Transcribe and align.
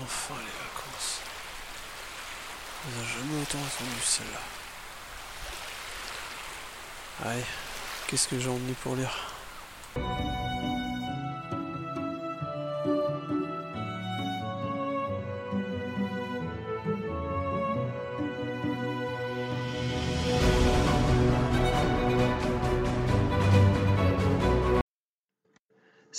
Enfin 0.00 0.34
les 0.38 0.52
vacances. 0.64 1.20
On 2.86 2.90
n'a 2.90 3.06
jamais 3.06 3.42
autant 3.42 3.58
attendu 3.58 4.00
celle-là. 4.04 4.40
Allez, 7.24 7.44
qu'est-ce 8.06 8.28
que 8.28 8.38
j'ai 8.38 8.48
emmené 8.48 8.74
pour 8.82 8.94
lire? 8.94 9.34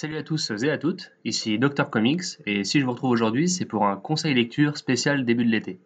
Salut 0.02 0.16
à 0.16 0.24
tous 0.24 0.50
et 0.64 0.70
à 0.70 0.78
toutes, 0.78 1.12
ici 1.26 1.60
Dr 1.60 1.90
Comics, 1.90 2.24
et 2.46 2.64
si 2.64 2.80
je 2.80 2.86
vous 2.86 2.92
retrouve 2.92 3.12
aujourd'hui, 3.12 3.50
c'est 3.50 3.66
pour 3.66 3.86
un 3.86 3.98
conseil 3.98 4.34
lecture 4.34 4.78
spécial 4.78 5.26
début 5.26 5.44
de 5.44 5.50
l'été. 5.50 5.82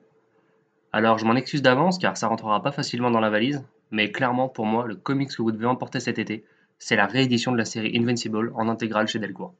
Alors 0.91 1.17
je 1.17 1.25
m'en 1.25 1.35
excuse 1.35 1.63
d'avance 1.63 1.97
car 1.97 2.15
ça 2.15 2.27
rentrera 2.27 2.61
pas 2.61 2.71
facilement 2.71 3.09
dans 3.09 3.19
la 3.19 3.31
valise, 3.31 3.65
mais 3.89 4.11
clairement 4.11 4.49
pour 4.49 4.67
moi, 4.67 4.85
le 4.85 4.93
comics 4.93 5.35
que 5.35 5.41
vous 5.41 5.51
devez 5.51 5.65
emporter 5.65 5.99
cet 5.99 6.19
été, 6.19 6.45
c'est 6.77 6.95
la 6.95 7.07
réédition 7.07 7.51
de 7.51 7.57
la 7.57 7.65
série 7.65 7.97
Invincible 7.97 8.53
en 8.53 8.69
intégrale 8.69 9.07
chez 9.07 9.17
Delcourt. 9.17 9.55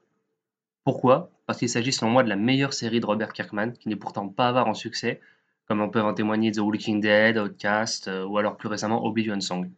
Pourquoi? 0.84 1.32
Parce 1.48 1.58
qu'il 1.58 1.68
s'agit 1.68 1.92
selon 1.92 2.12
moi 2.12 2.22
de 2.22 2.30
la 2.30 2.36
meilleure 2.36 2.74
série 2.74 3.00
de 3.00 3.08
Robert 3.08 3.34
Kirkman, 3.34 3.72
qui 3.72 3.90
n'est 3.90 3.96
pourtant 3.96 4.30
pas 4.30 4.50
avare 4.50 4.68
en 4.68 4.76
succès, 4.76 5.20
comme 5.68 5.82
on 5.82 5.90
peut 5.90 6.00
en 6.00 6.14
témoigner 6.14 6.52
The 6.52 6.60
Walking 6.60 7.02
Dead, 7.02 7.40
Outcast, 7.40 8.08
euh, 8.08 8.24
ou 8.28 8.38
alors 8.38 8.58
plus 8.58 8.70
récemment 8.70 9.04
Oblivion 9.04 9.42
Song. 9.42 9.72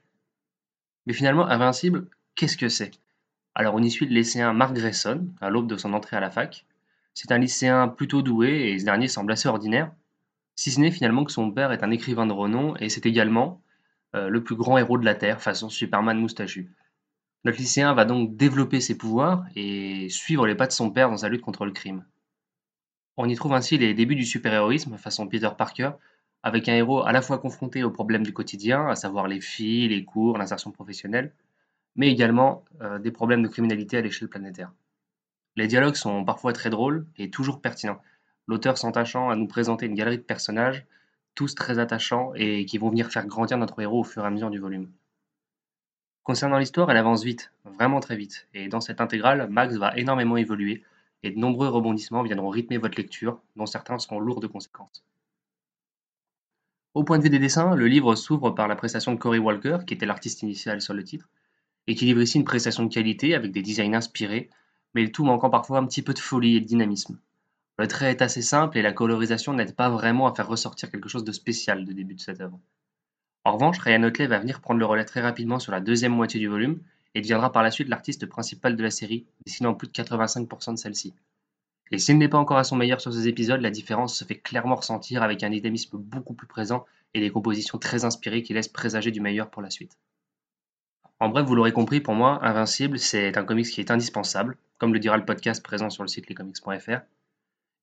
Mais 1.06 1.14
finalement, 1.14 1.48
Invincible, 1.48 2.10
qu'est-ce 2.36 2.58
que 2.58 2.68
c'est? 2.68 2.92
Alors 3.56 3.76
on 3.76 3.82
y 3.82 3.90
suit 3.90 4.06
le 4.06 4.14
lycéen 4.14 4.54
Mark 4.54 4.74
Grayson, 4.74 5.28
à 5.42 5.50
l'aube 5.50 5.68
de 5.68 5.78
son 5.78 5.94
entrée 5.94 6.18
à 6.18 6.20
la 6.20 6.30
fac. 6.30 6.66
C'est 7.14 7.32
un 7.32 7.38
lycéen 7.38 7.88
plutôt 7.88 8.22
doué 8.22 8.70
et 8.70 8.80
ce 8.80 8.86
dernier 8.86 9.08
semble 9.08 9.32
assez 9.32 9.48
ordinaire, 9.48 9.92
si 10.56 10.72
ce 10.72 10.80
n'est 10.80 10.92
finalement 10.92 11.24
que 11.24 11.32
son 11.32 11.52
père 11.52 11.72
est 11.72 11.84
un 11.84 11.92
écrivain 11.92 12.26
de 12.26 12.34
renom 12.34 12.76
et 12.78 12.90
c'est 12.90 13.06
également 13.06 13.62
euh, 14.16 14.30
le 14.30 14.44
plus 14.44 14.56
grand 14.56 14.78
héros 14.78 14.98
de 14.98 15.06
la 15.06 15.16
Terre, 15.16 15.42
façon 15.42 15.70
Superman 15.70 16.18
moustachu. 16.18 16.72
Notre 17.44 17.58
lycéen 17.58 17.94
va 17.94 18.06
donc 18.06 18.36
développer 18.36 18.80
ses 18.80 18.98
pouvoirs 18.98 19.46
et 19.56 20.10
suivre 20.10 20.48
les 20.48 20.56
pas 20.56 20.68
de 20.68 20.72
son 20.72 20.90
père 20.90 21.10
dans 21.10 21.18
sa 21.18 21.30
lutte 21.30 21.42
contre 21.42 21.66
le 21.66 21.72
crime. 21.72 22.06
On 23.18 23.30
y 23.30 23.36
trouve 23.36 23.54
ainsi 23.54 23.78
les 23.78 23.94
débuts 23.94 24.16
du 24.16 24.26
super-héroïsme 24.26 24.98
façon 24.98 25.28
Peter 25.28 25.50
Parker, 25.58 25.92
avec 26.44 26.68
un 26.70 26.76
héros 26.76 27.04
à 27.06 27.12
la 27.12 27.22
fois 27.22 27.38
confronté 27.38 27.84
aux 27.84 27.92
problèmes 27.92 28.24
du 28.24 28.34
quotidien, 28.34 28.88
à 28.88 28.96
savoir 28.96 29.28
les 29.28 29.42
filles, 29.42 29.90
les 29.90 30.04
cours, 30.04 30.38
l'insertion 30.38 30.72
professionnelle, 30.72 31.32
mais 31.96 32.10
également 32.10 32.66
euh, 32.82 33.00
des 33.00 33.12
problèmes 33.12 33.44
de 33.44 33.48
criminalité 33.48 33.98
à 33.98 34.02
l'échelle 34.02 34.30
planétaire. 34.30 34.72
Les 35.56 35.68
dialogues 35.68 35.96
sont 35.96 36.26
parfois 36.26 36.54
très 36.54 36.70
drôles 36.70 37.06
et 37.18 37.30
toujours 37.30 37.62
pertinents, 37.62 38.02
l'auteur 38.48 38.78
s'entachant 38.78 39.30
à 39.30 39.36
nous 39.36 39.48
présenter 39.48 39.86
une 39.86 39.96
galerie 39.96 40.18
de 40.18 40.24
personnages, 40.24 40.86
tous 41.34 41.56
très 41.56 41.80
attachants 41.80 42.34
et 42.36 42.66
qui 42.66 42.78
vont 42.78 42.90
venir 42.90 43.10
faire 43.10 43.26
grandir 43.26 43.58
notre 43.58 43.80
héros 43.82 44.02
au 44.02 44.04
fur 44.04 44.24
et 44.24 44.28
à 44.28 44.30
mesure 44.30 44.50
du 44.50 44.60
volume. 44.60 44.90
Concernant 46.24 46.58
l'histoire, 46.58 46.90
elle 46.90 46.98
avance 46.98 47.24
vite, 47.24 47.52
vraiment 47.66 48.00
très 48.00 48.16
vite, 48.16 48.48
et 48.54 48.68
dans 48.68 48.82
cette 48.82 49.00
intégrale, 49.00 49.48
Max 49.50 49.76
va 49.76 49.96
énormément 49.96 50.38
évoluer, 50.38 50.84
et 51.22 51.30
de 51.30 51.38
nombreux 51.38 51.68
rebondissements 51.68 52.24
viendront 52.24 52.50
rythmer 52.50 52.78
votre 52.78 52.98
lecture, 52.98 53.40
dont 53.56 53.68
certains 53.68 54.00
seront 54.00 54.20
lourds 54.20 54.40
de 54.40 54.48
conséquences. 54.48 55.04
Au 56.96 57.04
point 57.04 57.20
de 57.20 57.24
vue 57.24 57.30
des 57.30 57.40
dessins, 57.40 57.76
le 57.76 57.88
livre 57.88 58.16
s'ouvre 58.16 58.52
par 58.52 58.68
la 58.68 58.76
prestation 58.76 59.14
de 59.14 59.20
Cory 59.20 59.38
Walker, 59.38 59.80
qui 59.86 59.94
était 59.94 60.06
l'artiste 60.06 60.42
initial 60.42 60.82
sur 60.82 60.94
le 60.94 61.04
titre, 61.04 61.30
et 61.88 61.96
qui 61.96 62.06
livre 62.06 62.22
ici 62.22 62.38
une 62.38 62.46
prestation 62.46 62.84
de 62.86 62.94
qualité 62.94 63.36
avec 63.36 63.52
des 63.52 63.62
designs 63.62 63.94
inspirés, 63.94 64.50
mais 64.94 65.04
le 65.04 65.12
tout 65.12 65.24
manquant 65.24 65.50
parfois 65.50 65.80
un 65.80 65.86
petit 65.86 66.02
peu 66.02 66.14
de 66.14 66.20
folie 66.20 66.56
et 66.56 66.62
de 66.62 66.66
dynamisme. 66.66 67.20
Le 67.78 67.88
trait 67.88 68.12
est 68.12 68.22
assez 68.22 68.42
simple 68.42 68.78
et 68.78 68.82
la 68.82 68.94
colorisation 68.94 69.54
n'aide 69.54 69.76
pas 69.76 69.90
vraiment 69.90 70.28
à 70.28 70.34
faire 70.34 70.48
ressortir 70.48 70.90
quelque 70.90 71.10
chose 71.10 71.26
de 71.26 71.32
spécial 71.32 71.86
de 71.86 71.92
début 71.92 72.16
de 72.16 72.22
cette 72.22 72.40
œuvre. 72.40 72.60
En 73.44 73.54
revanche, 73.54 73.80
Ryan 73.80 74.04
Otley 74.04 74.28
va 74.28 74.40
venir 74.40 74.62
prendre 74.62 74.80
le 74.80 74.86
relais 74.86 75.06
très 75.06 75.22
rapidement 75.22 75.60
sur 75.60 75.72
la 75.72 75.82
deuxième 75.82 76.14
moitié 76.14 76.40
du 76.40 76.48
volume 76.48 76.80
et 77.14 77.22
deviendra 77.22 77.52
par 77.52 77.64
la 77.64 77.72
suite 77.72 77.90
l'artiste 77.90 78.26
principal 78.26 78.76
de 78.76 78.84
la 78.84 78.92
série, 78.92 79.26
dessinant 79.46 79.74
plus 79.74 79.88
de 79.88 79.94
85% 79.94 80.72
de 80.72 80.78
celle-ci. 80.78 81.14
Et 81.92 82.00
s'il 82.00 82.18
n'est 82.18 82.30
pas 82.30 82.38
encore 82.38 82.58
à 82.58 82.64
son 82.64 82.76
meilleur 82.76 83.02
sur 83.02 83.14
ces 83.14 83.28
épisodes, 83.28 83.62
la 83.62 83.70
différence 83.70 84.18
se 84.18 84.24
fait 84.26 84.40
clairement 84.40 84.76
ressentir 84.76 85.22
avec 85.22 85.44
un 85.44 85.50
dynamisme 85.50 85.98
beaucoup 85.98 86.34
plus 86.34 86.48
présent 86.48 86.86
et 87.14 87.20
des 87.20 87.30
compositions 87.30 87.78
très 87.78 88.06
inspirées 88.06 88.42
qui 88.42 88.54
laissent 88.54 88.68
présager 88.68 89.12
du 89.12 89.22
meilleur 89.22 89.50
pour 89.50 89.62
la 89.62 89.70
suite. 89.70 89.98
En 91.22 91.30
bref, 91.30 91.46
vous 91.46 91.56
l'aurez 91.56 91.72
compris, 91.72 92.02
pour 92.02 92.14
moi, 92.14 92.46
Invincible, 92.46 93.00
c'est 93.00 93.38
un 93.38 93.46
comics 93.46 93.68
qui 93.68 93.80
est 93.80 93.90
indispensable, 93.90 94.58
comme 94.78 94.94
le 94.94 95.00
dira 95.00 95.16
le 95.16 95.24
podcast 95.24 95.64
présent 95.64 95.90
sur 95.90 96.04
le 96.04 96.10
site 96.10 96.28
lescomics.fr. 96.28 97.00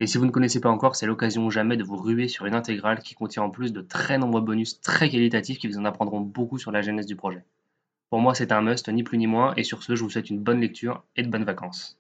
Et 0.00 0.06
si 0.06 0.19
vous 0.19 0.26
ne 0.26 0.31
connaissez 0.31 0.60
pas 0.60 0.69
encore, 0.69 0.97
c'est 0.97 1.06
l'occasion 1.06 1.48
jamais 1.48 1.78
de 1.78 1.84
vous 1.84 1.97
ruer 1.97 2.28
sur 2.28 2.44
une 2.44 2.54
intégrale 2.54 3.00
qui 3.00 3.15
contient 3.15 3.44
en 3.44 3.48
plus 3.48 3.72
de 3.72 3.81
très 3.81 4.19
nombreux 4.19 4.43
bonus 4.43 4.82
très 4.82 5.09
qualitatifs 5.09 5.59
qui 5.59 5.66
vous 5.66 5.78
en 5.78 5.87
apprendront 5.87 6.20
beaucoup 6.20 6.59
sur 6.59 6.72
la 6.72 6.82
genèse 6.82 7.06
du 7.06 7.16
projet. 7.16 7.43
Pour 8.10 8.20
moi, 8.20 8.34
c'est 8.34 8.53
un 8.53 8.60
must, 8.60 8.91
ni 8.91 9.03
plus 9.03 9.16
ni 9.16 9.26
moins, 9.26 9.54
et 9.56 9.64
sur 9.64 9.82
ce, 9.82 9.97
je 9.97 10.03
vous 10.03 10.10
souhaite 10.10 10.28
une 10.28 10.43
bonne 10.43 10.60
lecture 10.60 11.03
et 11.16 11.22
de 11.22 11.31
bonnes 11.31 11.44
vacances. 11.44 11.99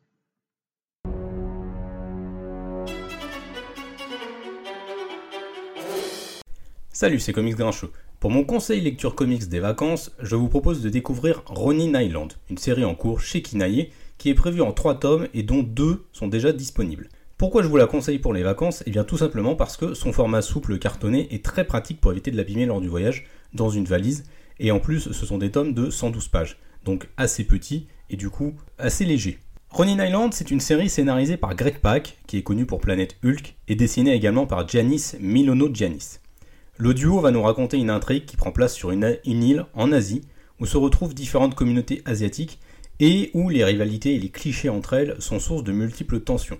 Salut, 6.90 7.20
c'est 7.20 7.32
Comics 7.32 7.56
Grincheux. 7.56 7.90
Pour 8.22 8.30
mon 8.30 8.44
conseil 8.44 8.80
lecture 8.80 9.16
comics 9.16 9.48
des 9.48 9.58
vacances, 9.58 10.12
je 10.20 10.36
vous 10.36 10.46
propose 10.46 10.80
de 10.80 10.88
découvrir 10.88 11.42
Ronin 11.44 12.00
Island, 12.00 12.32
une 12.50 12.56
série 12.56 12.84
en 12.84 12.94
cours 12.94 13.20
chez 13.20 13.42
Kinaye 13.42 13.90
qui 14.16 14.28
est 14.28 14.34
prévue 14.34 14.62
en 14.62 14.70
3 14.70 15.00
tomes 15.00 15.26
et 15.34 15.42
dont 15.42 15.64
2 15.64 16.04
sont 16.12 16.28
déjà 16.28 16.52
disponibles. 16.52 17.08
Pourquoi 17.36 17.64
je 17.64 17.66
vous 17.66 17.76
la 17.76 17.88
conseille 17.88 18.20
pour 18.20 18.32
les 18.32 18.44
vacances? 18.44 18.84
Eh 18.86 18.92
bien 18.92 19.02
tout 19.02 19.18
simplement 19.18 19.56
parce 19.56 19.76
que 19.76 19.94
son 19.94 20.12
format 20.12 20.40
souple 20.40 20.78
cartonné 20.78 21.34
est 21.34 21.44
très 21.44 21.66
pratique 21.66 22.00
pour 22.00 22.12
éviter 22.12 22.30
de 22.30 22.36
l'abîmer 22.36 22.64
lors 22.64 22.80
du 22.80 22.86
voyage 22.86 23.26
dans 23.54 23.70
une 23.70 23.86
valise 23.86 24.22
et 24.60 24.70
en 24.70 24.78
plus 24.78 25.10
ce 25.10 25.26
sont 25.26 25.38
des 25.38 25.50
tomes 25.50 25.74
de 25.74 25.90
112 25.90 26.28
pages, 26.28 26.58
donc 26.84 27.08
assez 27.16 27.42
petits 27.42 27.88
et 28.08 28.14
du 28.14 28.30
coup 28.30 28.54
assez 28.78 29.04
légers. 29.04 29.40
Ronin 29.68 30.00
Island, 30.00 30.32
c'est 30.32 30.52
une 30.52 30.60
série 30.60 30.90
scénarisée 30.90 31.38
par 31.38 31.56
Greg 31.56 31.80
Pak, 31.80 32.18
qui 32.28 32.36
est 32.36 32.42
connu 32.42 32.66
pour 32.66 32.80
Planète 32.80 33.16
Hulk, 33.24 33.56
et 33.66 33.74
dessinée 33.74 34.14
également 34.14 34.46
par 34.46 34.68
Giannis 34.68 35.14
Milono 35.18 35.74
Giannis. 35.74 36.20
Le 36.84 36.94
duo 36.94 37.20
va 37.20 37.30
nous 37.30 37.42
raconter 37.42 37.76
une 37.76 37.90
intrigue 37.90 38.24
qui 38.24 38.36
prend 38.36 38.50
place 38.50 38.74
sur 38.74 38.90
une, 38.90 39.16
île 39.24 39.66
en 39.72 39.92
Asie, 39.92 40.22
où 40.58 40.66
se 40.66 40.76
retrouvent 40.76 41.14
différentes 41.14 41.54
communautés 41.54 42.02
asiatiques 42.06 42.58
et 42.98 43.30
où 43.34 43.50
les 43.50 43.62
rivalités 43.62 44.16
et 44.16 44.18
les 44.18 44.30
clichés 44.30 44.68
entre 44.68 44.94
elles 44.94 45.14
sont 45.20 45.38
source 45.38 45.62
de 45.62 45.70
multiples 45.70 46.18
tensions. 46.18 46.58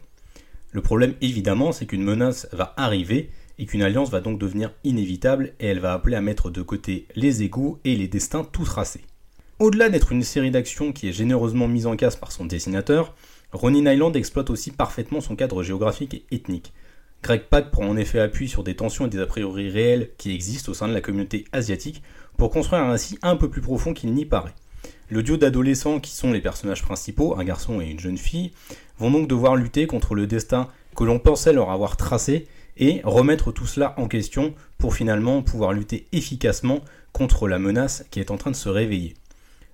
Le 0.71 0.81
problème 0.81 1.15
évidemment, 1.23 1.73
c'est 1.73 1.87
qu'une 1.87 2.05
menace 2.05 2.47
va 2.53 2.73
arriver 2.77 3.31
et 3.59 3.67
qu'une 3.67 3.83
alliance 3.83 4.11
va 4.11 4.21
donc 4.21 4.39
devenir 4.39 4.71
inévitable 4.85 5.55
et 5.59 5.67
elle 5.67 5.81
va 5.81 5.93
appeler 5.93 6.15
à 6.15 6.21
mettre 6.21 6.51
de 6.51 6.63
côté 6.63 7.09
les 7.17 7.43
égaux 7.43 7.81
et 7.83 7.97
les 7.97 8.07
destins 8.07 8.45
tout 8.45 8.63
tracés. 8.63 9.03
Au-delà 9.59 9.89
d'être 9.89 10.13
une 10.13 10.23
série 10.23 10.53
d'actions 10.53 10.93
qui 10.93 11.09
est 11.09 11.13
généreusement 11.13 11.67
mise 11.67 11.89
en 11.89 11.97
casse 11.97 12.15
par 12.15 12.31
son 12.31 12.45
dessinateur, 12.45 13.17
Ronin 13.51 13.91
Island 13.91 14.15
exploite 14.15 14.51
aussi 14.51 14.71
parfaitement 14.71 15.21
son 15.21 15.35
cadre 15.35 15.65
géographique 15.65 16.15
et 16.15 16.25
ethnique. 16.37 16.73
Greg 17.23 17.43
Pak 17.43 17.71
prend 17.71 17.87
en 17.87 17.97
effet 17.97 18.19
appui 18.19 18.49
sur 18.49 18.65
des 18.65 18.75
tensions 18.75 19.07
et 19.07 19.09
des 19.09 19.21
a 19.21 19.27
priori 19.27 19.71
réels 19.71 20.11
qui 20.19 20.35
existent 20.35 20.73
au 20.73 20.75
sein 20.75 20.89
de 20.89 20.93
la 20.93 21.01
communauté 21.01 21.45
asiatique 21.53 22.03
pour 22.37 22.51
construire 22.51 22.83
un 22.83 22.91
récit 22.91 23.17
un 23.23 23.37
peu 23.37 23.49
plus 23.49 23.61
profond 23.61 23.95
qu'il 23.95 24.13
n'y 24.13 24.27
paraît. 24.27 24.55
Le 25.09 25.23
duo 25.23 25.37
d'adolescents 25.37 26.01
qui 26.01 26.11
sont 26.11 26.33
les 26.33 26.41
personnages 26.41 26.83
principaux, 26.83 27.39
un 27.39 27.45
garçon 27.45 27.81
et 27.81 27.91
une 27.91 28.01
jeune 28.01 28.19
fille, 28.19 28.51
vont 28.99 29.11
donc 29.11 29.29
devoir 29.29 29.55
lutter 29.55 29.87
contre 29.87 30.17
le 30.17 30.27
destin 30.27 30.69
que 30.97 31.05
l'on 31.05 31.21
pensait 31.21 31.53
leur 31.53 31.71
avoir 31.71 31.97
tracé 31.97 32.49
et 32.77 33.01
remettre 33.05 33.53
tout 33.53 33.67
cela 33.67 33.95
en 33.99 34.09
question 34.09 34.55
pour 34.79 34.95
finalement 34.95 35.43
pouvoir 35.43 35.73
lutter 35.73 36.09
efficacement 36.11 36.81
contre 37.13 37.47
la 37.47 37.61
menace 37.61 38.05
qui 38.11 38.19
est 38.19 38.33
en 38.33 38.37
train 38.37 38.51
de 38.51 38.57
se 38.57 38.69
réveiller. 38.69 39.15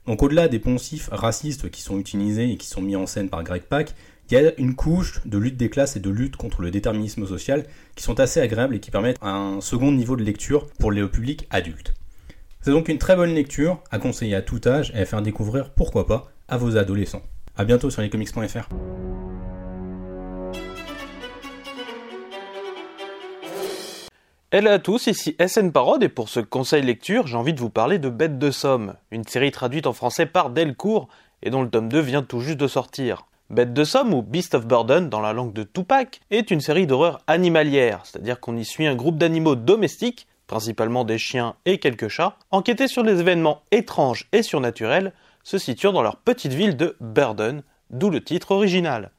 Donc 0.07 0.23
au-delà 0.23 0.49
des 0.49 0.59
poncifs 0.59 1.09
racistes 1.12 1.71
qui 1.71 1.83
sont 1.83 1.99
utilisés 1.99 2.51
et 2.51 2.56
qui 2.56 2.67
sont 2.67 2.83
mis 2.83 2.97
en 2.97 3.06
scène 3.06 3.29
par 3.29 3.44
Greg 3.44 3.62
Pak, 3.62 3.94
il 4.31 4.35
y 4.35 4.47
a 4.47 4.53
une 4.59 4.75
couche 4.75 5.21
de 5.25 5.39
lutte 5.39 5.57
des 5.57 5.71
classes 5.71 5.97
et 5.97 6.01
de 6.01 6.11
lutte 6.11 6.37
contre 6.37 6.61
le 6.61 6.71
déterminisme 6.71 7.27
social 7.27 7.65
qui 7.97 8.03
sont 8.03 8.21
assez 8.21 8.41
agréables 8.41 8.75
et 8.75 8.81
qui 8.81 8.91
permettent 8.91 9.17
un 9.23 9.61
second 9.63 9.91
niveau 9.91 10.17
de 10.17 10.23
lecture 10.23 10.67
pour 10.79 10.93
les 10.93 11.07
publics 11.07 11.47
adultes. 11.51 11.95
C'est 12.61 12.71
donc 12.71 12.89
une 12.89 12.99
très 12.99 13.17
bonne 13.17 13.35
lecture 13.35 13.83
à 13.91 13.99
conseiller 13.99 14.35
à 14.35 14.43
tout 14.43 14.61
âge 14.67 14.93
et 14.95 15.01
à 15.01 15.07
faire 15.07 15.23
découvrir, 15.23 15.71
pourquoi 15.71 16.07
pas, 16.07 16.31
à 16.47 16.59
vos 16.59 16.77
adolescents. 16.77 17.23
A 17.57 17.65
bientôt 17.65 17.89
sur 17.89 18.03
lescomics.fr. 18.03 18.69
Hello 24.51 24.71
à 24.71 24.79
tous, 24.79 25.07
ici 25.07 25.37
SN 25.47 25.71
Parode 25.71 26.03
et 26.03 26.09
pour 26.09 26.29
ce 26.29 26.41
conseil 26.41 26.83
lecture, 26.83 27.27
j'ai 27.27 27.37
envie 27.37 27.55
de 27.55 27.61
vous 27.61 27.71
parler 27.71 27.99
de 27.99 28.11
Bête 28.11 28.39
de 28.39 28.51
Somme, 28.51 28.95
une 29.11 29.25
série 29.25 29.53
traduite 29.53 29.87
en 29.87 29.93
français 29.95 30.27
par 30.27 30.51
Delcourt 30.51 31.09
et 31.43 31.51
dont 31.51 31.63
le 31.63 31.71
tome 31.71 31.89
2 31.89 32.01
vient 32.01 32.23
tout 32.23 32.41
juste 32.41 32.59
de 32.59 32.67
sortir. 32.67 33.27
Bête 33.50 33.73
de 33.73 33.83
Somme 33.83 34.12
ou 34.12 34.21
Beast 34.21 34.55
of 34.55 34.67
Burden 34.67 35.09
dans 35.09 35.23
la 35.23 35.33
langue 35.33 35.55
de 35.55 35.62
Tupac 35.62 36.21
est 36.31 36.50
une 36.50 36.61
série 36.61 36.87
d'horreur 36.87 37.23
animalière, 37.27 38.03
c'est-à-dire 38.05 38.41
qu'on 38.41 38.59
y 38.59 38.65
suit 38.65 38.87
un 38.87 38.95
groupe 38.95 39.17
d'animaux 39.17 39.55
domestiques, 39.55 40.27
principalement 40.47 41.03
des 41.03 41.17
chiens 41.17 41.55
et 41.65 41.79
quelques 41.79 42.09
chats, 42.09 42.37
enquêter 42.50 42.89
sur 42.89 43.03
les 43.03 43.21
événements 43.21 43.62
étranges 43.71 44.29
et 44.33 44.43
surnaturels 44.43 45.15
se 45.45 45.56
situant 45.56 45.95
dans 45.95 46.03
leur 46.03 46.17
petite 46.17 46.53
ville 46.53 46.77
de 46.77 46.95
Burden, 47.00 47.62
d'où 47.89 48.11
le 48.11 48.23
titre 48.23 48.50
original. 48.50 49.12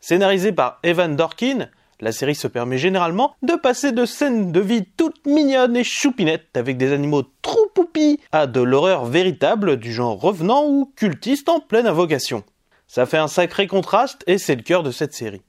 Scénarisé 0.00 0.52
par 0.52 0.78
Evan 0.84 1.16
Dorkin, 1.16 1.68
La 1.98 2.12
série 2.12 2.36
se 2.36 2.46
permet 2.46 2.78
généralement 2.78 3.34
de 3.42 3.54
passer 3.54 3.90
de 3.90 4.04
scènes 4.04 4.52
de 4.52 4.60
vie 4.60 4.84
toutes 4.96 5.26
mignonnes 5.26 5.76
et 5.76 5.82
choupinettes 5.82 6.56
avec 6.56 6.76
des 6.76 6.92
animaux 6.92 7.24
trop 7.42 7.66
poupis 7.74 8.20
à 8.30 8.46
de 8.46 8.60
l'horreur 8.60 9.06
véritable 9.06 9.76
du 9.76 9.92
genre 9.92 10.20
revenant 10.20 10.66
ou 10.66 10.92
cultiste 10.94 11.48
en 11.48 11.58
pleine 11.58 11.86
invocation. 11.88 12.44
Ça 12.86 13.06
fait 13.06 13.18
un 13.18 13.28
sacré 13.28 13.66
contraste 13.66 14.22
et 14.26 14.38
c'est 14.38 14.56
le 14.56 14.62
cœur 14.62 14.82
de 14.82 14.90
cette 14.90 15.12
série. 15.12 15.42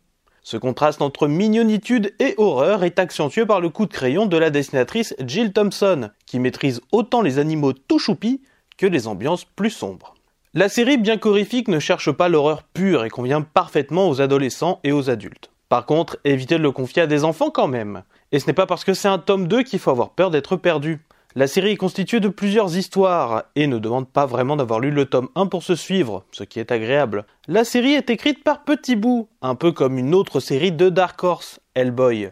Ce 0.43 0.57
contraste 0.57 1.01
entre 1.01 1.27
mignonitude 1.27 2.13
et 2.19 2.33
horreur 2.37 2.83
est 2.83 2.99
accentué 2.99 3.45
par 3.45 3.59
le 3.59 3.69
coup 3.69 3.85
de 3.85 3.93
crayon 3.93 4.25
de 4.25 4.37
la 4.37 4.49
dessinatrice 4.49 5.13
Jill 5.19 5.51
Thompson, 5.51 6.09
qui 6.25 6.39
maîtrise 6.39 6.81
autant 6.91 7.21
les 7.21 7.37
animaux 7.37 7.73
tout 7.73 7.99
choupis 7.99 8.41
que 8.77 8.85
les 8.85 9.07
ambiances 9.07 9.43
plus 9.43 9.69
sombres. 9.69 10.13
La 10.53 10.69
série, 10.69 10.97
bien 10.97 11.17
qu'horrifique, 11.17 11.67
ne 11.67 11.79
cherche 11.79 12.11
pas 12.11 12.29
l'horreur 12.29 12.63
pure 12.63 13.03
et 13.03 13.09
convient 13.09 13.41
parfaitement 13.41 14.09
aux 14.09 14.21
adolescents 14.21 14.79
et 14.83 14.91
aux 14.91 15.09
adultes. 15.09 15.51
Par 15.69 15.85
contre, 15.85 16.17
évitez 16.23 16.57
de 16.57 16.63
le 16.63 16.71
confier 16.71 17.01
à 17.01 17.07
des 17.07 17.25
enfants 17.25 17.51
quand 17.51 17.67
même. 17.67 18.03
Et 18.31 18.39
ce 18.39 18.47
n'est 18.47 18.53
pas 18.53 18.65
parce 18.65 18.85
que 18.85 18.93
c'est 18.93 19.09
un 19.09 19.19
tome 19.19 19.47
2 19.47 19.63
qu'il 19.63 19.79
faut 19.79 19.91
avoir 19.91 20.11
peur 20.11 20.31
d'être 20.31 20.55
perdu. 20.55 21.05
La 21.37 21.45
série 21.45 21.73
est 21.73 21.77
constituée 21.77 22.19
de 22.19 22.29
plusieurs 22.29 22.77
histoires 22.77 23.43
et 23.55 23.67
ne 23.67 23.77
demande 23.77 24.09
pas 24.09 24.25
vraiment 24.25 24.55
d'avoir 24.55 24.79
lu 24.79 24.89
le 24.89 25.05
tome 25.05 25.29
1 25.35 25.45
pour 25.45 25.61
se 25.61 25.75
suivre, 25.75 26.25
ce 26.31 26.43
qui 26.43 26.59
est 26.59 26.71
agréable. 26.71 27.27
La 27.47 27.63
série 27.63 27.93
est 27.93 28.09
écrite 28.09 28.43
par 28.43 28.63
petits 28.63 28.95
bouts, 28.95 29.29
un 29.43 29.53
peu 29.53 29.71
comme 29.71 29.99
une 29.99 30.15
autre 30.15 30.39
série 30.39 30.71
de 30.71 30.89
Dark 30.89 31.23
Horse, 31.23 31.59
Hellboy. 31.75 32.31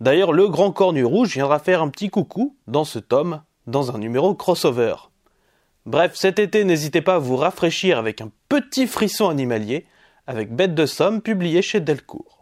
D'ailleurs, 0.00 0.32
le 0.32 0.48
grand 0.48 0.72
cornu 0.72 1.04
rouge 1.04 1.34
viendra 1.34 1.60
faire 1.60 1.80
un 1.80 1.90
petit 1.90 2.10
coucou 2.10 2.56
dans 2.66 2.82
ce 2.82 2.98
tome, 2.98 3.40
dans 3.68 3.94
un 3.94 3.98
numéro 3.98 4.34
crossover. 4.34 4.96
Bref, 5.86 6.16
cet 6.16 6.40
été, 6.40 6.64
n'hésitez 6.64 7.02
pas 7.02 7.14
à 7.14 7.18
vous 7.20 7.36
rafraîchir 7.36 7.98
avec 7.98 8.20
un 8.20 8.32
petit 8.48 8.88
frisson 8.88 9.28
animalier 9.28 9.86
avec 10.26 10.52
Bête 10.52 10.74
de 10.74 10.86
Somme 10.86 11.20
publié 11.22 11.62
chez 11.62 11.78
Delcourt. 11.78 12.39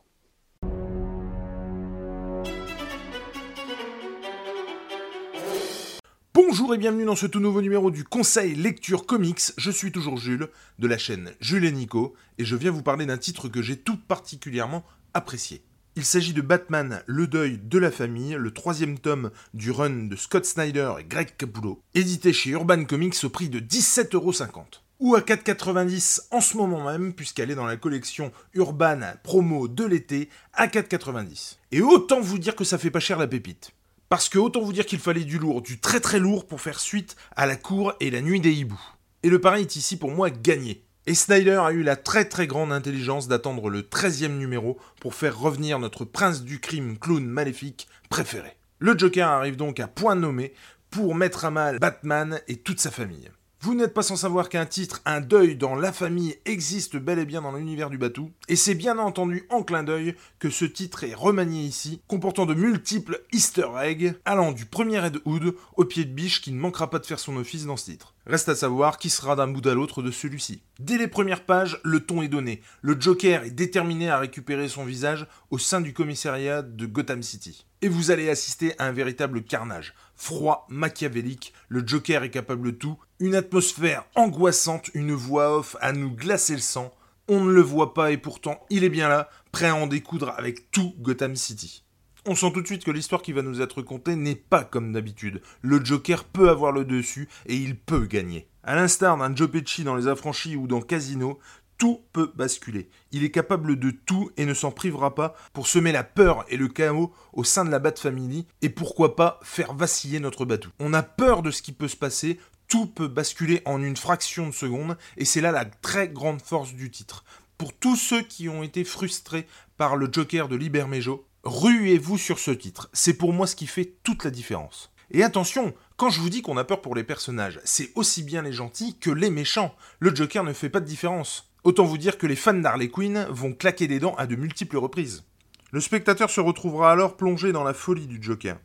Bonjour 6.48 6.74
et 6.74 6.78
bienvenue 6.78 7.04
dans 7.04 7.14
ce 7.14 7.26
tout 7.26 7.40
nouveau 7.40 7.60
numéro 7.60 7.90
du 7.90 8.04
Conseil 8.04 8.54
Lecture 8.54 9.04
Comics. 9.04 9.52
Je 9.58 9.70
suis 9.70 9.92
toujours 9.92 10.16
Jules, 10.16 10.48
de 10.78 10.86
la 10.88 10.96
chaîne 10.96 11.32
Jules 11.40 11.66
et 11.66 11.72
Nico, 11.72 12.14
et 12.38 12.46
je 12.46 12.56
viens 12.56 12.70
vous 12.70 12.82
parler 12.82 13.04
d'un 13.04 13.18
titre 13.18 13.50
que 13.50 13.60
j'ai 13.60 13.76
tout 13.76 13.98
particulièrement 13.98 14.82
apprécié. 15.12 15.60
Il 15.94 16.06
s'agit 16.06 16.32
de 16.32 16.40
Batman, 16.40 17.02
le 17.04 17.26
deuil 17.26 17.60
de 17.62 17.78
la 17.78 17.90
famille, 17.90 18.34
le 18.38 18.50
troisième 18.50 18.98
tome 18.98 19.30
du 19.52 19.70
run 19.70 20.06
de 20.06 20.16
Scott 20.16 20.46
Snyder 20.46 20.94
et 20.98 21.04
Greg 21.04 21.36
Capullo, 21.36 21.82
édité 21.94 22.32
chez 22.32 22.48
Urban 22.50 22.86
Comics 22.86 23.22
au 23.24 23.28
prix 23.28 23.50
de 23.50 23.60
17,50€. 23.60 24.80
Ou 25.00 25.16
à 25.16 25.20
4,90€ 25.20 26.28
en 26.30 26.40
ce 26.40 26.56
moment 26.56 26.82
même, 26.82 27.12
puisqu'elle 27.12 27.50
est 27.50 27.56
dans 27.56 27.66
la 27.66 27.76
collection 27.76 28.32
Urban 28.54 29.00
promo 29.22 29.68
de 29.68 29.84
l'été 29.84 30.30
à 30.54 30.66
4,90€. 30.66 31.58
Et 31.72 31.82
autant 31.82 32.22
vous 32.22 32.38
dire 32.38 32.56
que 32.56 32.64
ça 32.64 32.78
fait 32.78 32.90
pas 32.90 33.00
cher 33.00 33.18
la 33.18 33.28
pépite. 33.28 33.74
Parce 34.08 34.30
que 34.30 34.38
autant 34.38 34.62
vous 34.62 34.72
dire 34.72 34.86
qu'il 34.86 35.00
fallait 35.00 35.24
du 35.24 35.38
lourd, 35.38 35.60
du 35.60 35.80
très 35.80 36.00
très 36.00 36.18
lourd 36.18 36.46
pour 36.46 36.62
faire 36.62 36.80
suite 36.80 37.16
à 37.36 37.46
la 37.46 37.56
cour 37.56 37.92
et 38.00 38.10
la 38.10 38.22
nuit 38.22 38.40
des 38.40 38.52
hiboux. 38.52 38.80
Et 39.22 39.28
le 39.28 39.40
pari 39.40 39.62
est 39.62 39.76
ici 39.76 39.98
pour 39.98 40.10
moi 40.10 40.30
gagné. 40.30 40.84
Et 41.06 41.14
Snyder 41.14 41.60
a 41.62 41.72
eu 41.72 41.82
la 41.82 41.96
très 41.96 42.24
très 42.26 42.46
grande 42.46 42.72
intelligence 42.72 43.28
d'attendre 43.28 43.68
le 43.68 43.82
13e 43.82 44.38
numéro 44.38 44.78
pour 45.00 45.14
faire 45.14 45.38
revenir 45.38 45.78
notre 45.78 46.04
prince 46.04 46.42
du 46.42 46.58
crime 46.60 46.98
clown 46.98 47.24
maléfique 47.24 47.88
préféré. 48.08 48.56
Le 48.78 48.96
Joker 48.96 49.28
arrive 49.28 49.56
donc 49.56 49.80
à 49.80 49.88
point 49.88 50.14
nommé 50.14 50.54
pour 50.90 51.14
mettre 51.14 51.44
à 51.44 51.50
mal 51.50 51.78
Batman 51.78 52.40
et 52.48 52.56
toute 52.56 52.80
sa 52.80 52.90
famille. 52.90 53.30
Vous 53.60 53.74
n'êtes 53.74 53.92
pas 53.92 54.04
sans 54.04 54.14
savoir 54.14 54.48
qu'un 54.48 54.66
titre, 54.66 55.02
un 55.04 55.20
deuil 55.20 55.56
dans 55.56 55.74
la 55.74 55.92
famille 55.92 56.36
existe 56.44 56.96
bel 56.96 57.18
et 57.18 57.24
bien 57.24 57.42
dans 57.42 57.50
l'univers 57.50 57.90
du 57.90 57.98
Batou, 57.98 58.30
et 58.46 58.54
c'est 58.54 58.76
bien 58.76 58.98
entendu 58.98 59.46
en 59.50 59.64
clin 59.64 59.82
d'œil 59.82 60.14
que 60.38 60.48
ce 60.48 60.64
titre 60.64 61.02
est 61.02 61.12
remanié 61.12 61.64
ici, 61.64 62.00
comportant 62.06 62.46
de 62.46 62.54
multiples 62.54 63.20
easter 63.32 63.66
eggs, 63.82 64.14
allant 64.24 64.52
du 64.52 64.64
premier 64.64 65.00
Red 65.00 65.18
Hood 65.24 65.56
au 65.76 65.84
pied 65.84 66.04
de 66.04 66.12
biche 66.12 66.40
qui 66.40 66.52
ne 66.52 66.60
manquera 66.60 66.88
pas 66.88 67.00
de 67.00 67.06
faire 67.06 67.18
son 67.18 67.36
office 67.36 67.66
dans 67.66 67.76
ce 67.76 67.86
titre. 67.90 68.14
Reste 68.28 68.50
à 68.50 68.54
savoir 68.54 68.98
qui 68.98 69.08
sera 69.08 69.36
d'un 69.36 69.48
bout 69.48 69.66
à 69.66 69.72
l'autre 69.72 70.02
de 70.02 70.10
celui-ci. 70.10 70.60
Dès 70.78 70.98
les 70.98 71.08
premières 71.08 71.46
pages, 71.46 71.80
le 71.82 72.00
ton 72.00 72.20
est 72.20 72.28
donné. 72.28 72.60
Le 72.82 73.00
Joker 73.00 73.42
est 73.44 73.50
déterminé 73.50 74.10
à 74.10 74.18
récupérer 74.18 74.68
son 74.68 74.84
visage 74.84 75.26
au 75.50 75.56
sein 75.56 75.80
du 75.80 75.94
commissariat 75.94 76.60
de 76.60 76.84
Gotham 76.84 77.22
City. 77.22 77.64
Et 77.80 77.88
vous 77.88 78.10
allez 78.10 78.28
assister 78.28 78.74
à 78.78 78.84
un 78.84 78.92
véritable 78.92 79.42
carnage. 79.42 79.94
Froid, 80.14 80.66
machiavélique, 80.68 81.54
le 81.68 81.82
Joker 81.86 82.22
est 82.22 82.30
capable 82.30 82.66
de 82.66 82.76
tout, 82.76 82.98
une 83.18 83.34
atmosphère 83.34 84.04
angoissante, 84.14 84.90
une 84.92 85.14
voix 85.14 85.56
off 85.56 85.76
à 85.80 85.94
nous 85.94 86.10
glacer 86.10 86.52
le 86.52 86.60
sang. 86.60 86.92
On 87.28 87.42
ne 87.42 87.50
le 87.50 87.62
voit 87.62 87.94
pas 87.94 88.10
et 88.10 88.18
pourtant 88.18 88.60
il 88.68 88.84
est 88.84 88.90
bien 88.90 89.08
là, 89.08 89.30
prêt 89.52 89.68
à 89.68 89.74
en 89.74 89.86
découdre 89.86 90.34
avec 90.36 90.70
tout 90.70 90.94
Gotham 90.98 91.34
City. 91.34 91.82
On 92.26 92.34
sent 92.34 92.52
tout 92.52 92.60
de 92.60 92.66
suite 92.66 92.84
que 92.84 92.90
l'histoire 92.90 93.22
qui 93.22 93.32
va 93.32 93.42
nous 93.42 93.60
être 93.60 93.82
contée 93.82 94.16
n'est 94.16 94.34
pas 94.34 94.64
comme 94.64 94.92
d'habitude. 94.92 95.40
Le 95.62 95.84
Joker 95.84 96.24
peut 96.24 96.50
avoir 96.50 96.72
le 96.72 96.84
dessus 96.84 97.28
et 97.46 97.56
il 97.56 97.76
peut 97.76 98.06
gagner. 98.06 98.48
À 98.64 98.74
l'instar 98.74 99.16
d'un 99.16 99.34
Joe 99.34 99.50
Pesci 99.50 99.84
dans 99.84 99.94
Les 99.94 100.08
Affranchis 100.08 100.56
ou 100.56 100.66
dans 100.66 100.80
Casino, 100.80 101.38
tout 101.78 102.02
peut 102.12 102.32
basculer. 102.34 102.90
Il 103.12 103.22
est 103.22 103.30
capable 103.30 103.78
de 103.78 103.90
tout 103.90 104.30
et 104.36 104.44
ne 104.44 104.52
s'en 104.52 104.72
privera 104.72 105.14
pas 105.14 105.34
pour 105.52 105.68
semer 105.68 105.92
la 105.92 106.02
peur 106.02 106.44
et 106.48 106.56
le 106.56 106.68
chaos 106.68 107.14
au 107.32 107.44
sein 107.44 107.64
de 107.64 107.70
la 107.70 107.78
Bat 107.78 107.96
Family 107.96 108.46
et 108.62 108.68
pourquoi 108.68 109.14
pas 109.14 109.38
faire 109.42 109.72
vaciller 109.72 110.18
notre 110.18 110.44
bateau. 110.44 110.70
On 110.80 110.92
a 110.92 111.04
peur 111.04 111.42
de 111.42 111.52
ce 111.52 111.62
qui 111.62 111.72
peut 111.72 111.88
se 111.88 111.96
passer, 111.96 112.40
tout 112.66 112.86
peut 112.86 113.08
basculer 113.08 113.62
en 113.64 113.82
une 113.82 113.96
fraction 113.96 114.48
de 114.48 114.52
seconde 114.52 114.98
et 115.16 115.24
c'est 115.24 115.40
là 115.40 115.52
la 115.52 115.64
très 115.64 116.08
grande 116.08 116.42
force 116.42 116.74
du 116.74 116.90
titre. 116.90 117.24
Pour 117.56 117.72
tous 117.72 117.96
ceux 117.96 118.22
qui 118.22 118.48
ont 118.48 118.62
été 118.62 118.84
frustrés 118.84 119.46
par 119.76 119.96
le 119.96 120.08
Joker 120.12 120.48
de 120.48 120.56
Libermejo, 120.56 121.27
ruez-vous 121.48 122.18
sur 122.18 122.38
ce 122.38 122.50
titre. 122.50 122.90
C'est 122.92 123.14
pour 123.14 123.32
moi 123.32 123.46
ce 123.46 123.56
qui 123.56 123.66
fait 123.66 123.96
toute 124.04 124.24
la 124.24 124.30
différence. 124.30 124.92
Et 125.10 125.22
attention, 125.22 125.74
quand 125.96 126.10
je 126.10 126.20
vous 126.20 126.28
dis 126.28 126.42
qu'on 126.42 126.58
a 126.58 126.64
peur 126.64 126.82
pour 126.82 126.94
les 126.94 127.04
personnages, 127.04 127.60
c'est 127.64 127.90
aussi 127.94 128.22
bien 128.22 128.42
les 128.42 128.52
gentils 128.52 128.98
que 128.98 129.10
les 129.10 129.30
méchants. 129.30 129.74
Le 129.98 130.14
Joker 130.14 130.44
ne 130.44 130.52
fait 130.52 130.68
pas 130.68 130.80
de 130.80 130.84
différence. 130.84 131.50
Autant 131.64 131.84
vous 131.84 131.98
dire 131.98 132.18
que 132.18 132.26
les 132.26 132.36
fans 132.36 132.54
d'Harley 132.54 132.88
Quinn 132.88 133.26
vont 133.30 133.52
claquer 133.52 133.88
des 133.88 133.98
dents 133.98 134.14
à 134.16 134.26
de 134.26 134.36
multiples 134.36 134.76
reprises. 134.76 135.24
Le 135.70 135.80
spectateur 135.80 136.30
se 136.30 136.40
retrouvera 136.40 136.92
alors 136.92 137.16
plongé 137.16 137.52
dans 137.52 137.64
la 137.64 137.74
folie 137.74 138.06
du 138.06 138.22
Joker. 138.22 138.58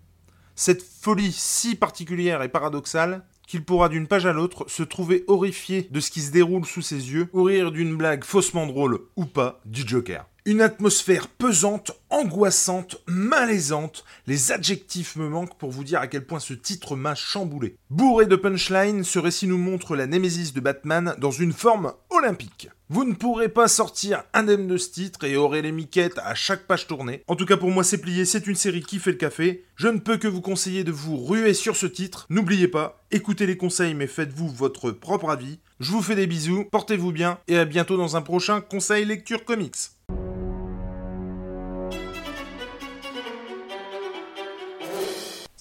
Cette 0.55 0.83
folie 0.83 1.31
si 1.31 1.75
particulière 1.75 2.43
et 2.43 2.49
paradoxale 2.49 3.25
qu'il 3.47 3.63
pourra 3.63 3.89
d'une 3.89 4.07
page 4.07 4.25
à 4.25 4.33
l'autre 4.33 4.65
se 4.67 4.83
trouver 4.83 5.23
horrifié 5.27 5.87
de 5.91 5.99
ce 5.99 6.11
qui 6.11 6.21
se 6.21 6.31
déroule 6.31 6.65
sous 6.65 6.81
ses 6.81 7.11
yeux 7.11 7.29
ou 7.33 7.43
rire 7.43 7.71
d'une 7.71 7.95
blague 7.95 8.23
faussement 8.23 8.67
drôle 8.67 8.99
ou 9.15 9.25
pas 9.25 9.61
du 9.65 9.87
Joker. 9.87 10.25
Une 10.45 10.59
atmosphère 10.59 11.29
pesante, 11.29 11.93
angoissante, 12.09 12.97
malaisante. 13.07 14.03
Les 14.27 14.51
adjectifs 14.51 15.15
me 15.15 15.29
manquent 15.29 15.57
pour 15.57 15.71
vous 15.71 15.85
dire 15.85 16.01
à 16.01 16.07
quel 16.07 16.25
point 16.25 16.41
ce 16.41 16.53
titre 16.53 16.97
m'a 16.97 17.15
chamboulé. 17.15 17.77
Bourré 17.89 18.25
de 18.25 18.35
punchline, 18.35 19.05
ce 19.05 19.19
récit 19.19 19.47
nous 19.47 19.57
montre 19.57 19.95
la 19.95 20.05
némésis 20.05 20.51
de 20.51 20.59
Batman 20.59 21.15
dans 21.17 21.31
une 21.31 21.53
forme 21.53 21.93
olympique. 22.09 22.67
Vous 22.89 23.05
ne 23.05 23.13
pourrez 23.13 23.47
pas 23.47 23.69
sortir 23.69 24.25
indemne 24.33 24.67
de 24.67 24.75
ce 24.75 24.89
titre 24.89 25.23
et 25.23 25.37
aurez 25.37 25.61
les 25.61 25.71
miquettes 25.71 26.19
à 26.19 26.35
chaque 26.35 26.67
page 26.67 26.87
tournée. 26.87 27.23
En 27.27 27.37
tout 27.37 27.45
cas 27.45 27.55
pour 27.55 27.71
moi 27.71 27.85
c'est 27.85 27.97
plié, 27.97 28.25
c'est 28.25 28.45
une 28.45 28.55
série 28.55 28.83
qui 28.83 28.99
fait 28.99 29.13
le 29.13 29.17
café. 29.17 29.63
Je 29.77 29.87
ne 29.87 29.99
peux 29.99 30.17
que 30.17 30.27
vous 30.27 30.41
conseiller 30.41 30.83
de 30.83 30.91
vous 30.91 31.23
ruer 31.23 31.53
sur 31.53 31.77
ce 31.77 31.85
titre. 31.85 32.27
N'oubliez 32.29 32.67
pas, 32.67 33.01
écoutez 33.11 33.45
les 33.45 33.55
conseils 33.55 33.93
mais 33.93 34.07
faites-vous 34.07 34.49
votre 34.49 34.91
propre 34.91 35.29
avis. 35.29 35.59
Je 35.79 35.91
vous 35.91 36.01
fais 36.01 36.15
des 36.15 36.27
bisous, 36.27 36.65
portez-vous 36.69 37.13
bien 37.13 37.39
et 37.47 37.57
à 37.57 37.63
bientôt 37.63 37.95
dans 37.95 38.17
un 38.17 38.21
prochain 38.21 38.59
conseil 38.59 39.05
lecture 39.05 39.45
comics. 39.45 39.92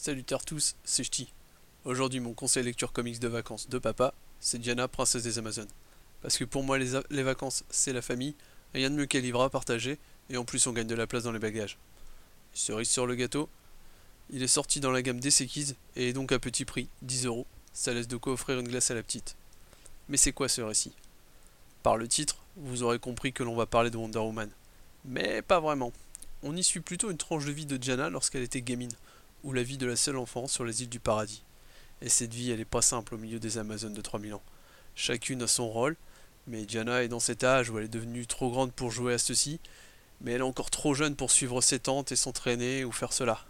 Salut 0.05 0.25
à 0.33 0.39
tous, 0.39 0.75
c'est 0.83 1.05
Ch'ti. 1.05 1.33
Aujourd'hui, 1.85 2.19
mon 2.19 2.35
conseil 2.35 2.65
lecture 2.65 2.93
comics 2.93 3.21
de 3.21 3.29
vacances 3.29 3.69
de 3.69 3.79
papa, 3.79 4.15
c'est 4.41 4.59
Diana, 4.59 4.89
princesse 4.89 5.23
des 5.23 5.39
Amazones. 5.39 5.69
Parce 6.23 6.39
que 6.39 6.45
pour 6.45 6.65
moi, 6.65 6.77
les, 6.77 7.23
vacances, 7.23 7.63
c'est 7.71 7.93
la 7.93 8.03
famille, 8.03 8.35
rien 8.75 8.91
de 8.91 8.97
mieux 8.97 9.07
qu'un 9.07 9.23
à 9.23 9.49
partager, 9.49 10.01
et 10.29 10.37
en 10.37 10.45
plus, 10.45 10.67
on 10.67 10.73
gagne 10.73 10.89
de 10.89 10.97
la 10.97 11.07
place 11.07 11.23
dans 11.23 11.31
les 11.31 11.39
bagages. 11.39 11.79
Cerise 12.53 12.89
sur 12.89 13.07
le 13.07 13.15
gâteau, 13.15 13.49
il 14.31 14.43
est 14.43 14.49
sorti 14.49 14.81
dans 14.81 14.91
la 14.91 15.03
gamme 15.03 15.21
des 15.21 15.31
Sekiz, 15.31 15.77
et 15.95 16.09
est 16.09 16.13
donc 16.13 16.33
à 16.33 16.41
petit 16.41 16.65
prix, 16.65 16.89
10 17.03 17.27
euros. 17.27 17.47
Ça 17.73 17.95
laisse 17.95 18.09
de 18.09 18.17
quoi 18.17 18.33
offrir 18.33 18.59
une 18.59 18.67
glace 18.67 18.91
à 18.91 18.95
la 18.95 19.05
petite. 19.05 19.37
Mais 20.09 20.17
c'est 20.17 20.33
quoi 20.33 20.49
ce 20.49 20.63
récit? 20.63 20.95
Par 21.85 21.97
le 21.97 22.09
titre, 22.09 22.39
vous 22.57 22.83
aurez 22.83 22.99
compris 22.99 23.33
que 23.33 23.45
l'on 23.45 23.55
va 23.55 23.67
parler 23.67 23.91
de 23.91 23.99
Wonder 23.99 24.19
Woman. 24.19 24.51
Mais 25.05 25.43
pas 25.43 25.61
vraiment. 25.61 25.93
On 26.43 26.57
y 26.57 26.65
suit 26.65 26.81
plutôt 26.81 27.13
une 27.13 27.19
tranche 27.19 27.45
de 27.45 27.53
vie 27.53 27.67
de 27.67 27.77
Diana 27.77 28.11
lorsqu'elle 28.11 28.43
était 28.43 28.63
gamine 28.63 28.91
ou 29.45 29.53
la 29.53 29.63
vie 29.63 29.79
de 29.79 29.87
la 29.87 29.97
seule 29.97 30.17
enfant 30.17 30.47
sur 30.47 30.65
les 30.65 30.83
îles 30.83 30.89
du 30.89 31.01
paradis. 31.01 31.43
Et 32.01 32.09
cette 32.09 32.35
vie, 32.35 32.51
elle 32.51 32.61
est 32.61 32.65
pas 32.65 32.83
simple 32.83 33.15
au 33.15 33.19
milieu 33.19 33.39
des 33.39 33.59
Amazones 33.59 33.95
de 33.95 34.01
3000 34.01 34.35
ans. 34.35 34.43
Chacune 34.95 35.43
a 35.43 35.47
son 35.47 35.69
rôle, 35.69 35.97
mais 36.47 36.65
Diana 36.65 37.03
est 37.03 37.09
dans 37.09 37.21
cet 37.21 37.45
âge 37.45 37.71
où 37.71 37.79
elle 37.79 37.85
est 37.85 37.89
devenue 37.89 38.27
trop 38.27 38.51
grande 38.51 38.73
pour 38.73 38.91
jouer 38.91 39.15
à 39.15 39.19
ceci, 39.19 39.61
mais 40.21 40.33
elle 40.33 40.41
est 40.41 40.45
encore 40.45 40.71
trop 40.71 40.95
jeune 40.95 41.17
pour 41.17 41.31
suivre 41.31 41.61
ses 41.61 41.79
tantes 41.79 42.13
et 42.13 42.17
s'entraîner 42.17 42.85
ou 42.85 42.93
faire 42.93 43.13
cela. 43.13 43.45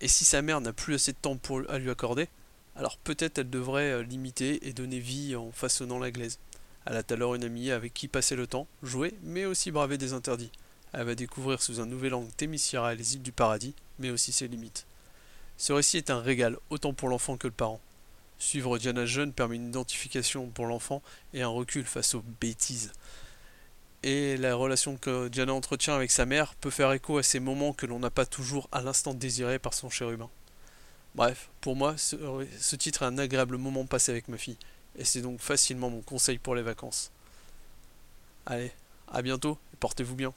Et 0.00 0.08
si 0.08 0.24
sa 0.24 0.42
mère 0.42 0.60
n'a 0.60 0.72
plus 0.72 0.94
assez 0.94 1.12
de 1.12 1.18
temps 1.18 1.36
pour, 1.36 1.62
à 1.68 1.78
lui 1.78 1.90
accorder, 1.90 2.28
alors 2.76 2.96
peut-être 2.98 3.38
elle 3.38 3.50
devrait 3.50 3.90
euh, 3.90 4.02
l'imiter 4.02 4.66
et 4.66 4.72
donner 4.72 4.98
vie 4.98 5.36
en 5.36 5.52
façonnant 5.52 5.98
la 5.98 6.10
glaise. 6.10 6.38
Elle 6.86 6.96
a 6.96 7.02
alors 7.10 7.34
une 7.34 7.44
amie 7.44 7.70
avec 7.70 7.92
qui 7.92 8.08
passer 8.08 8.36
le 8.36 8.46
temps, 8.46 8.66
jouer, 8.82 9.14
mais 9.22 9.44
aussi 9.44 9.70
braver 9.70 9.98
des 9.98 10.12
interdits. 10.12 10.50
Elle 10.92 11.06
va 11.06 11.14
découvrir 11.14 11.62
sous 11.62 11.80
un 11.80 11.86
nouvel 11.86 12.14
angle 12.14 12.32
Themyscira 12.32 12.92
et 12.92 12.96
les 12.96 13.14
îles 13.14 13.22
du 13.22 13.32
paradis, 13.32 13.74
mais 13.98 14.10
aussi 14.10 14.32
ses 14.32 14.48
limites. 14.48 14.86
Ce 15.56 15.72
récit 15.72 15.98
est 15.98 16.10
un 16.10 16.20
régal, 16.20 16.56
autant 16.70 16.94
pour 16.94 17.08
l'enfant 17.08 17.36
que 17.36 17.46
le 17.46 17.52
parent. 17.52 17.80
Suivre 18.38 18.78
Diana 18.78 19.04
jeune 19.04 19.32
permet 19.32 19.56
une 19.56 19.68
identification 19.68 20.46
pour 20.48 20.66
l'enfant 20.66 21.02
et 21.34 21.42
un 21.42 21.48
recul 21.48 21.84
face 21.84 22.14
aux 22.14 22.24
bêtises. 22.40 22.92
Et 24.02 24.38
la 24.38 24.54
relation 24.54 24.96
que 24.96 25.28
Diana 25.28 25.52
entretient 25.52 25.94
avec 25.94 26.10
sa 26.10 26.24
mère 26.24 26.54
peut 26.54 26.70
faire 26.70 26.90
écho 26.92 27.18
à 27.18 27.22
ces 27.22 27.38
moments 27.38 27.74
que 27.74 27.84
l'on 27.84 27.98
n'a 27.98 28.10
pas 28.10 28.24
toujours 28.24 28.68
à 28.72 28.80
l'instant 28.80 29.12
désiré 29.12 29.58
par 29.58 29.74
son 29.74 29.90
cher 29.90 30.10
humain. 30.10 30.30
Bref, 31.14 31.50
pour 31.60 31.76
moi, 31.76 31.98
ce, 31.98 32.16
ce 32.58 32.76
titre 32.76 33.02
est 33.02 33.06
un 33.06 33.18
agréable 33.18 33.58
moment 33.58 33.84
passé 33.84 34.10
avec 34.10 34.28
ma 34.28 34.38
fille, 34.38 34.56
et 34.96 35.04
c'est 35.04 35.20
donc 35.20 35.40
facilement 35.40 35.90
mon 35.90 36.00
conseil 36.00 36.38
pour 36.38 36.54
les 36.54 36.62
vacances. 36.62 37.10
Allez, 38.46 38.72
à 39.08 39.20
bientôt 39.20 39.58
et 39.74 39.76
portez-vous 39.76 40.14
bien. 40.14 40.32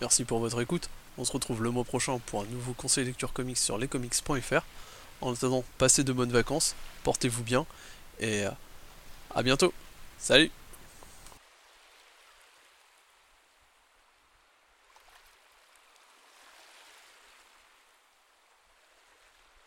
Merci 0.00 0.24
pour 0.24 0.40
votre 0.40 0.60
écoute. 0.60 0.90
On 1.18 1.24
se 1.24 1.30
retrouve 1.30 1.62
le 1.62 1.70
mois 1.70 1.84
prochain 1.84 2.18
pour 2.26 2.42
un 2.42 2.46
nouveau 2.46 2.72
conseil 2.72 3.04
lecture 3.04 3.32
comics 3.32 3.56
sur 3.56 3.78
lescomics.fr. 3.78 4.62
En 5.20 5.32
attendant, 5.32 5.62
passez 5.78 6.02
de 6.02 6.12
bonnes 6.12 6.32
vacances, 6.32 6.74
portez-vous 7.04 7.44
bien 7.44 7.64
et 8.18 8.44
euh, 8.44 8.50
à 9.34 9.44
bientôt. 9.44 9.72
Salut 10.18 10.50